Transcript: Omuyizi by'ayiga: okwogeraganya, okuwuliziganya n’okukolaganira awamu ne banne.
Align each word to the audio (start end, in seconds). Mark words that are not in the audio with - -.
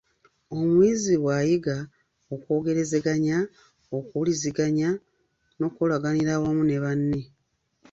Omuyizi 0.53 1.13
by'ayiga: 1.23 1.77
okwogeraganya, 2.33 3.37
okuwuliziganya 3.97 4.89
n’okukolaganira 5.57 6.31
awamu 6.37 6.63
ne 6.65 6.77
banne. 6.83 7.21